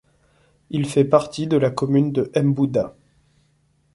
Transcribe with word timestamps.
Il 0.71 0.87
fait 0.89 1.05
partie 1.05 1.45
de 1.45 1.57
la 1.57 1.69
commune 1.69 2.11
de 2.11 2.31
Mbouda. 2.35 2.95